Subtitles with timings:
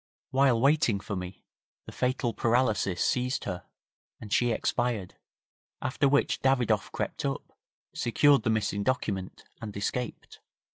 [0.31, 1.43] While waiting for me
[1.85, 3.65] the fatal paralysis seized her,
[4.19, 5.13] and she expired,
[5.79, 7.55] after which Davidoff crept up,
[7.93, 10.39] secured the missing document and escaped.